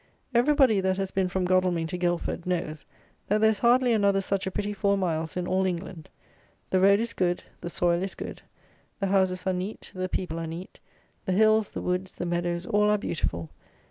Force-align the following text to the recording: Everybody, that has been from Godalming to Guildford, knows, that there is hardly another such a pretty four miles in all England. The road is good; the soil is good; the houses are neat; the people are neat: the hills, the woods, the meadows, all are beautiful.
Everybody, 0.33 0.81
that 0.81 0.97
has 0.97 1.11
been 1.11 1.27
from 1.27 1.45
Godalming 1.45 1.85
to 1.85 1.95
Guildford, 1.99 2.47
knows, 2.47 2.85
that 3.27 3.39
there 3.39 3.51
is 3.51 3.59
hardly 3.59 3.93
another 3.93 4.19
such 4.19 4.47
a 4.47 4.49
pretty 4.49 4.73
four 4.73 4.97
miles 4.97 5.37
in 5.37 5.45
all 5.47 5.63
England. 5.63 6.09
The 6.71 6.79
road 6.79 6.99
is 6.99 7.13
good; 7.13 7.43
the 7.61 7.69
soil 7.69 8.01
is 8.01 8.15
good; 8.15 8.41
the 8.99 9.05
houses 9.05 9.45
are 9.45 9.53
neat; 9.53 9.91
the 9.93 10.09
people 10.09 10.39
are 10.39 10.47
neat: 10.47 10.79
the 11.25 11.33
hills, 11.33 11.69
the 11.69 11.81
woods, 11.81 12.15
the 12.15 12.25
meadows, 12.25 12.65
all 12.65 12.89
are 12.89 12.97
beautiful. 12.97 13.51